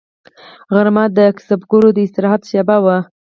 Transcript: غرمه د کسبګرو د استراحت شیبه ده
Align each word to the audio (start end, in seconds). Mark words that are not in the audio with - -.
غرمه 0.73 1.03
د 1.17 1.19
کسبګرو 1.35 1.89
د 1.93 1.97
استراحت 2.05 2.41
شیبه 2.49 2.77
ده 2.85 2.97